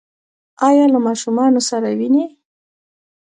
[0.67, 2.25] ایا له ماشومانو سره وینئ؟